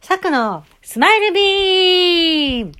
[0.00, 2.72] サクのスマイルビーム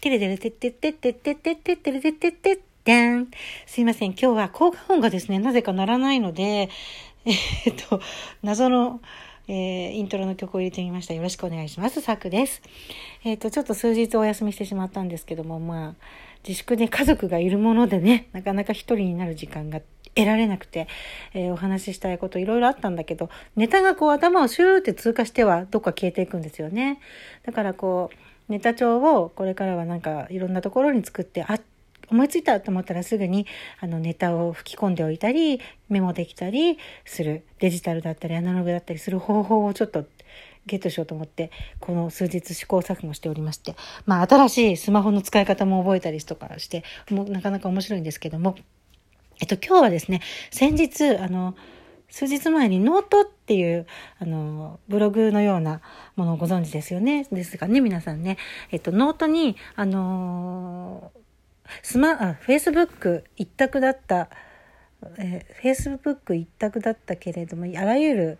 [0.00, 3.28] てれてれてってってってってってってってれてってってってん。
[3.66, 4.12] すいません。
[4.12, 6.70] 今日は効果音がですね、なぜかならないので、
[7.26, 8.00] え、っと、
[8.42, 9.00] 謎の、
[9.48, 11.14] えー、イントロの曲を入れてみました。
[11.14, 12.00] よろしくお願いします。
[12.00, 12.62] サクです。
[13.24, 15.94] えー、っと、ちょっと数日お休みしてしまったんですけども、まあ、
[16.46, 19.80] 自粛で家族がいるものでね、なかなか一人になる時間が
[20.14, 20.88] 得られなくて、
[21.34, 27.00] えー、お話ししたいこといろいろあったんだけど、ネタがこう頭をシューって通過してはどっか消えていくんですよね。
[27.44, 31.58] だからこう、ネタ帳をこれからはなんかいろんなところに作って、あ、
[32.12, 33.46] 思いついたと思ったらすぐに
[33.80, 40.04] あのネタを吹き込んでおいたり、メモできたりする、デジタルだったりアナログだったりする方法をちょっと
[40.66, 43.74] ゲットしようと思って、この数日試行錯誤しておりまして、
[44.06, 48.56] まあ新しいスマホの使い方も覚えたりとかして、もうなかなか面白いんですけども、
[49.40, 51.56] えっと、今日はですね、先日、あの、
[52.08, 53.86] 数日前にノートっていう、
[54.18, 55.80] あの、ブログのような
[56.14, 57.26] ものをご存知ですよね。
[57.32, 58.36] ですがね、皆さんね。
[58.70, 61.10] えっと、ノートに、あの
[61.82, 64.28] スマ、あ、フェイスブック一択だった、
[65.18, 68.38] えー、フェイスブック一択だったけれども、あらゆる、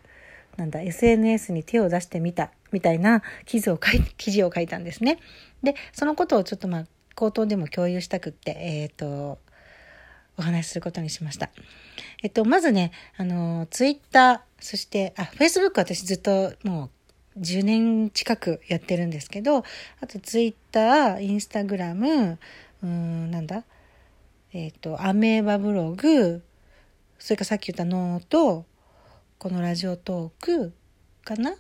[0.56, 5.18] なんだ、SNS に手を出してみた、みたいな記事を書い、記事を書いたんですね。
[5.62, 6.84] で、そのことをちょっとまあ、
[7.14, 9.38] 口頭でも共有したくって、えっ、ー、と、
[10.38, 11.50] お話しすることにしました。
[12.22, 16.90] えっと、まずね、あの、ツイッター、そして、あ、フェイスブック私ずっとも
[17.36, 19.64] う10年近くやってるんですけど、
[20.00, 22.38] あとツイッター、インスタグラム、
[22.82, 23.64] うん、なんだ？
[24.52, 26.42] えっと、アメーバブログ、
[27.18, 28.66] それからさっき言ったノート、
[29.38, 30.72] このラジオトーク
[31.24, 31.54] かな？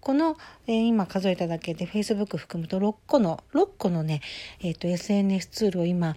[0.00, 4.20] この、えー、今数えただけで Facebook 含むと6個の、6個のね、
[4.60, 6.16] え、ー、と SNS ツールを今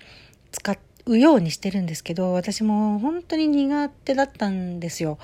[0.51, 5.19] 使うようにしてるんですけど、私も本当に苦手だったんですよ。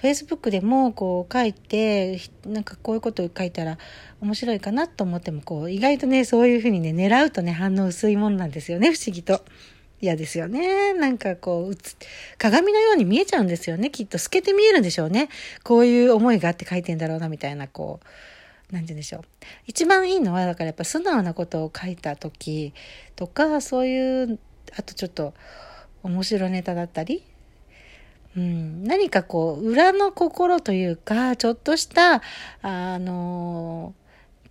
[0.00, 3.78] Facebook でもこう書いて、なんかこういうことを書いたら
[4.20, 9.44] 面白いかなと思っても、こう意外とね、そういうふうにね、狙うとね、反応薄いもんなんですよね、不思議と。
[10.00, 10.92] 嫌ですよね。
[10.92, 11.76] なんかこう、
[12.36, 13.90] 鏡のように見えちゃうんですよね。
[13.90, 15.30] きっと透けて見えるんでしょうね。
[15.64, 18.00] こういう思いがあって書いてんだろうな、みたいな、こ
[18.70, 19.22] う、なんて言うんでしょう。
[19.66, 22.74] 一番いいのは、だからやっぱ素直なことを書いた時
[23.14, 24.38] とか、そういう
[24.76, 25.34] あとちょっと
[26.02, 27.22] 面白ネタだったり、
[28.36, 32.22] うん、何かこう、裏の心というか、ちょっとした、
[32.62, 33.94] あの、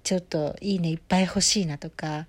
[0.04, 2.28] ちょっといいねいっぱい欲しいなとか、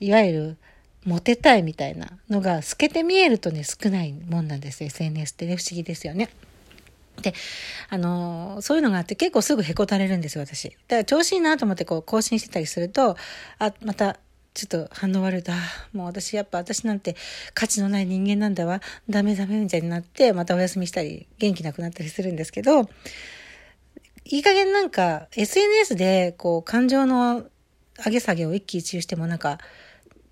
[0.00, 0.56] いわゆる
[1.04, 6.30] モテたいみたいなのが透けて見えるとね、少ないもんなんです SNS ってね、不思議ですよね。
[7.22, 7.34] で、
[7.88, 10.68] あのそういうのがあって結構すぐへこたれるんですよ、私。
[10.68, 13.16] だから調子いいなと思ってこう更新してたりすると、
[13.58, 14.18] あ、また
[14.58, 15.52] ちょっと反応悪いと、
[15.92, 17.14] もう私やっぱ私なんて
[17.54, 22.90] 価値のない人間なんだわ、ダメダメみたいになって、またお休みしたり、元気なくなったりするんですけど、
[24.24, 27.46] いい加減なんか SNS でこう感情の
[28.04, 29.58] 上げ下げを一喜一憂してもなんか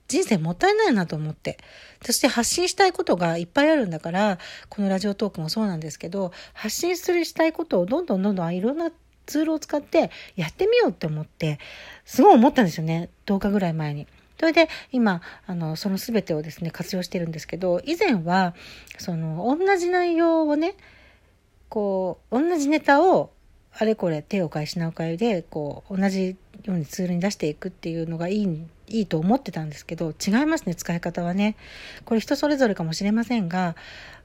[0.09, 1.59] 人生もったいないなと思って。
[2.05, 4.39] そして発信したいことがいっぱいあるんだから、
[4.69, 8.91] このラジオトークもそうなんですけど、発信するしたいことをどんどんどんどんいろんな
[9.27, 11.59] ツールを使ってやってみようって思って、
[12.05, 13.11] すごい思ったんですよね。
[13.27, 14.07] 10日ぐらい前に。
[14.39, 18.55] それで今、あの、その全てをですね、活用してるんですけど、以前は、
[18.99, 20.75] その、同じ内容をね、
[21.69, 23.31] こう、同じネタを、
[23.79, 31.57] あれこれ手を変え品を変えで、こう、同じようにツールに出していくっていうのがいい、いいと思ってたんですけど、違いますね、使い方はね。
[32.05, 33.75] これ人それぞれかもしれませんが、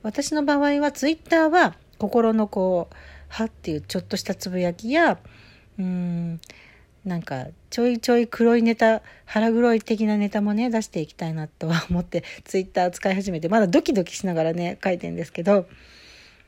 [0.03, 2.95] 私の場合はツイッターは心のこう、
[3.29, 5.17] はっていうちょっとしたつぶやきや、
[5.79, 6.41] うん、
[7.05, 15.67] なんかちょいちょい黒いネタ腹黒い的なネタもね出していきたいなとは思って ツイッター使い始めてまだドキドキしながらね書いてんですけど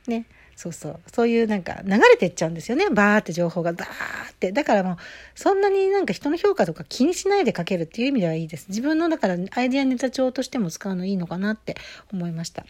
[0.06, 0.26] ね
[0.56, 1.00] そうそう。
[1.12, 2.88] そういうなんか流れてっちゃうんですよね。
[2.90, 3.88] バーって情報がバー
[4.32, 4.52] って。
[4.52, 4.96] だからもう
[5.34, 8.66] そんなになんか人の評価とか気にしないで書けるっていう意味ではいいです。
[8.68, 11.76] 自分のだからアイデアネタ帳としても使うのいいのかなって
[12.12, 12.64] 思いました。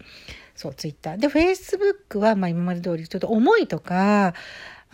[0.55, 1.17] そうツイッター。
[1.19, 4.34] でフェイスブックはまあ今まで通りちょっと思いとか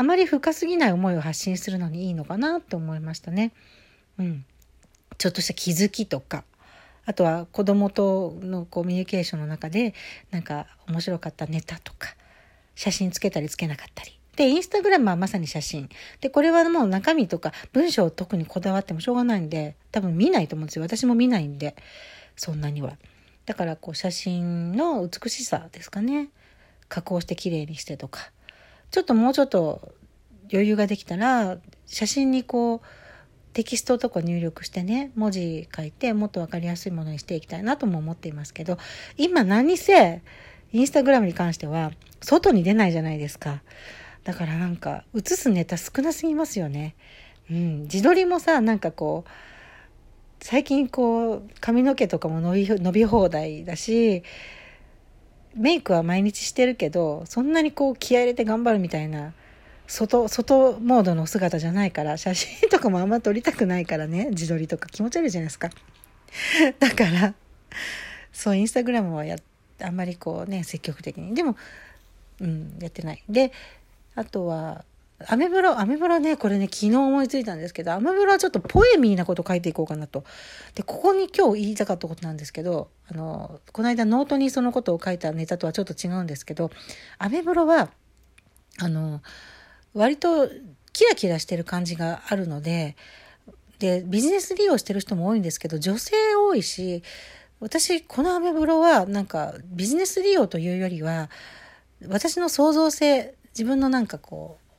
[0.01, 3.53] あまり深すぎない思いを発信するのにいいのかなって思いましたね。
[4.19, 4.47] うん。
[5.19, 6.43] ちょっとした気づきとか、
[7.05, 9.93] あとは子供とのコミュニケーションの中で、
[10.31, 12.17] なんか面白かったネタとか、
[12.77, 14.19] 写真つけたりつけなかったり。
[14.37, 15.91] で、インスタグラムはまさに写真。
[16.23, 20.83] で、これはもう中身とか文章を特にこだわってもしょうがないんで、多分見ないと思うんですよ。
[20.83, 21.77] 私も見ないんで、
[22.37, 22.97] そんなには。
[23.45, 26.31] だからこう写真の美しさですかね。
[26.89, 28.33] 加工して綺麗にしてとか。
[28.91, 29.93] ちょっともうちょっと
[30.53, 32.81] 余裕ができたら、写真にこう、
[33.53, 38.79] テキストとか入力してね、文字書いてもっとわかりやすいものにしていきたいなとも思っていますけど、
[39.17, 40.23] 今何せ、
[40.73, 43.63] インスタグラムに関しては、外に出ないじゃないですか。
[44.25, 46.95] だからなんか、映すネタ少なすぎますよね。
[47.51, 49.31] うん、自撮りもさ、なんかこう、
[50.41, 54.23] 最近こう、髪の毛とかも伸び、伸び放題だし、
[55.55, 59.33] メイクは毎日してるけど、そんなにこう気合入れて頑張るみたいな、
[59.87, 65.71] 外、外モードの姿じゃないから、写真とかもあんま撮りたくないからね、自撮りとか気持ち悪いじゃないですか。
[66.79, 67.35] だから、
[68.33, 69.37] そう、インスタグラムはや、
[69.83, 71.35] あんまりこうね、積極的に。
[71.35, 71.57] でも、
[72.41, 73.23] うん、やってない。
[73.29, 73.53] で、
[74.15, 74.85] あとは、
[75.29, 80.25] アメブロ、アメブロね、これね、昨日思いついたんですけど、アメブロはちょっとポエミーなこと書いていこうかなと。
[80.75, 86.71] で、ここに今日言いたかったことなんですけど、あの、この間ノートにそのことを書いたネタとはちょっと違うんですけど、
[87.19, 87.91] アメブロは、
[88.79, 89.21] あの、
[89.93, 90.49] 割と
[90.93, 92.97] キラキラしてる感じがあるので、
[93.79, 97.03] で、ビジネス利用してる人も多いんですけど、女性多いし、
[97.61, 101.29] 私、このアメブロは、なんか、ビジネス利用というよりは、
[102.09, 104.70] 私の創造性、自分のなんかこう、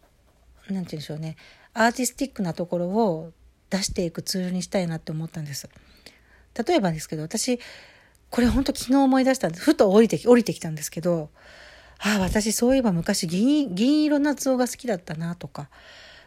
[0.72, 1.36] 何て言うんでしょうね、
[1.74, 3.32] アーティスティックなところを
[3.70, 5.70] 出していくツールにしたいなって思ったんです。
[6.68, 7.60] 例えばですけど、私、
[8.30, 9.64] これ本当昨日思い出したんです。
[9.64, 11.30] ふと降りて、降りてきたんですけど、
[12.00, 15.70] ああ、私そういえば昔銀、銀色夏男が好きだったなとか、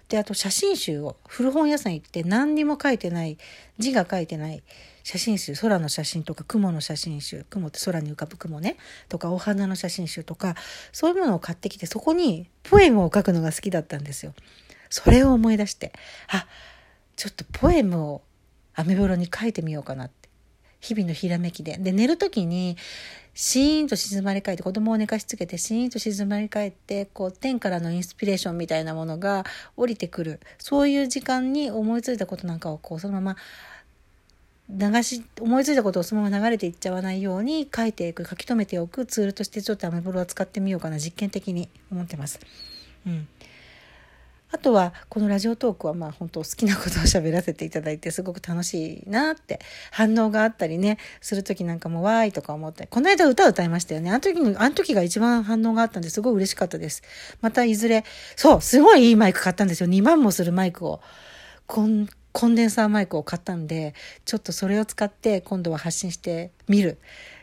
[0.09, 3.39] で、あと写真集を、古本屋さん行って何にも書いてない、
[3.79, 4.63] 字が書いてない
[5.03, 8.77] 写真集、空の写真とか雲の写真集、雲って空に浮かぶ雲ね、
[9.09, 10.57] とかお花の写真集とか、
[10.93, 14.35] そういうものを買ってきて、そこにポエムを書くのが好きだったんですよ。
[14.89, 15.93] それを思い出して、
[16.29, 16.47] あ、
[17.17, 18.23] ちょっとポエムを
[18.75, 20.29] アメブロに書いてみようかなって。
[20.81, 21.79] 日々のひらめきで。
[21.79, 22.77] で、寝るときに、
[23.35, 29.45] シーンと静まり返って、子供を寝かしつけて、シーンと静まり返って、こう、天からのインスピレーションみたいなものが
[29.77, 30.41] 降りてくる。
[30.59, 33.37] そういう時間に思いついたことなんかを、こう、そのまま、
[34.71, 42.39] 流し、思いついたことをそのまま流れていっちゃわないように書いていく、書き留めておくツールとしてちょっとアメブロは使ってみようかな、実験的に思ってます。
[43.07, 43.29] うん。
[44.55, 49.59] あとは、このラジオトークはまあ本当好きなことを喋らせていただいてすごく楽しいなって
[49.91, 52.89] 反応があったりね、する時なんかもわーいとか思ったり。
[52.89, 54.11] この間歌歌いましたよね。
[54.11, 57.03] あの時に、あの時が一番反応があったんですごい嬉しかったです。
[57.41, 58.05] またいずれ、
[58.37, 59.89] そう、すごいいいマイク買ったんですよ。
[59.89, 61.01] 2万もするマイクを。
[61.67, 63.93] コン、コンデンサーマイクを買ったんで、
[64.25, 66.99] ちょっとそれを使って今度は発信してみる。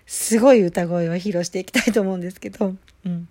[0.06, 2.74] すごい歌声を披露していきたいと思うんですけど、
[3.06, 3.28] うん。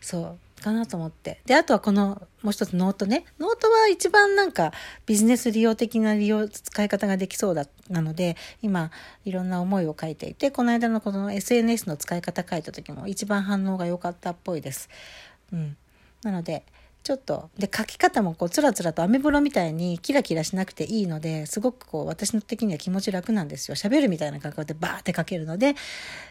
[0.00, 0.38] そう。
[0.64, 1.42] かなと思って。
[1.44, 3.26] で、あとはこの、もう一つノートね。
[3.38, 4.72] ノートは一番なんか
[5.04, 8.90] ビジネス利用的な利用、使い方ができそうだ、なので、今、
[9.26, 14.88] いろんな思いを書いていて、この間のこの SNS の使い方書いた時も一番反応が良かったっぽいです。
[15.52, 15.76] うん。
[16.22, 16.64] なので、
[17.04, 23.74] ちょっと、で、書き方もこう、つらつらとアメブロみたいにキラキラしなくていいので、すごくこう、私の的には気持ち楽なんですよ。
[23.74, 25.74] 喋るみたいな感覚でバーって書けるので、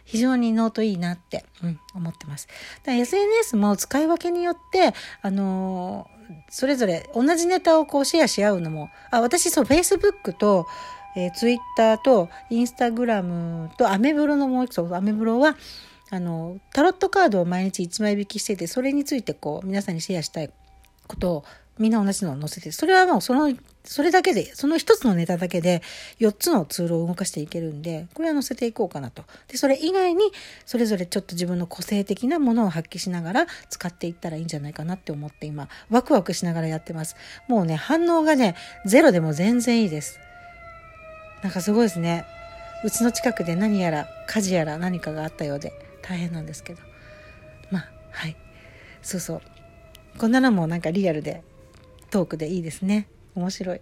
[0.04, 2.48] 非常にノートいいなって、うん、思ってます。
[2.84, 10.66] だ SNS も使い分けによって、あのーそれぞれ同じネタをこうシェアし合うのも、あ、私そう、Facebook と、
[11.16, 15.56] えー、Twitter と Instagram とアメブロのもう一つ、アメブロは、
[16.10, 20.52] あの、タロットカードを毎日1枚引きしてて、それについてこう、皆さんにシェアしたい
[21.08, 21.46] ことを
[21.80, 25.82] みんな同じのを載せて、それはもうその、それだけで、その一つのネタだけで
[26.20, 29.24] 4つのツールを動かしていけるんで、これは載せていこうかなと。
[29.48, 30.32] で、それ以外に、
[30.66, 37.16] それぞれちょっと自分の個性的なものを発揮しながら使っていったらいいんじゃないかなって思って今、ワクワクしながらやってます。
[37.48, 38.56] もうね、反応がね、
[38.86, 40.20] ゼロでも全然いいです。
[41.42, 42.26] なんかすごいですね。
[42.86, 46.82] うちの近くで何やら火事やら何かがあったようで大変なんですけど。
[47.72, 48.36] まあ、はい。
[49.02, 49.42] そうそう。
[50.18, 51.44] こんなのもなんかリアルで
[52.12, 53.08] トークでいいですね。
[53.36, 53.82] 面白い。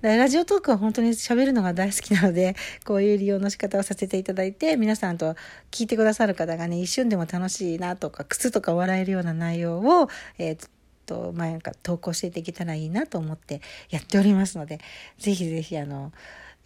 [0.00, 5.36] ラジオトークは本当に喋るのが大好きなので、 こういう利用の仕方をさせていただいて、皆さんと
[5.70, 10.68] 聞いてくださる方がね、一瞬でも楽しいなとか、靴とか笑えるような内容を、えー
[11.06, 14.80] と、まあ、なんか投稿していけたらいいなと思ってやっておりますので、
[15.18, 16.12] ぜひぜひあの、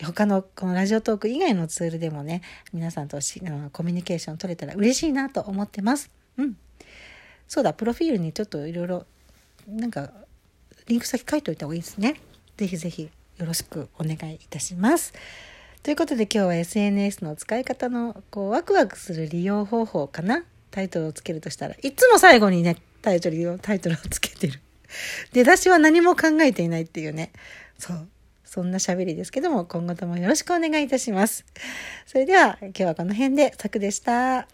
[0.03, 6.11] 他のこのラジオトーク以外のツールでもね、皆さんとしあのコミュニケーション取れたら嬉しいなと思ってます。
[6.37, 6.57] うん。
[7.49, 9.07] そうだ、プロフィールにちょっといろいろ、
[9.69, 10.11] なんか、
[10.87, 12.21] リンク先書いておいた方がいいですね。
[12.57, 15.13] ぜひぜひよろしくお願いいたします。
[15.83, 20.45] ということで今日は SNS の使い方のこうワクワクする利用方法かな？
[20.71, 24.61] タイトルをつけるとしたらいつも最後にねタイトルをタイトルをつけてる。
[25.33, 27.33] 出だしは何も考えていないっていうね。
[27.79, 28.09] そう
[28.45, 31.45] そんな喋りですけども今後ともよろしくお願いいたします。
[32.07, 34.49] それでは今日はこの辺でさくでした。